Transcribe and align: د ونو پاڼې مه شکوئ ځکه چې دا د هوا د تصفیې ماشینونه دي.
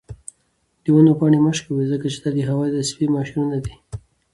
د 0.83 0.85
ونو 0.95 1.13
پاڼې 1.19 1.39
مه 1.45 1.51
شکوئ 1.57 1.85
ځکه 1.93 2.05
چې 2.13 2.17
دا 2.23 2.29
د 2.35 2.39
هوا 2.49 2.65
د 2.69 2.75
تصفیې 2.83 3.07
ماشینونه 3.15 3.57
دي. 3.65 3.75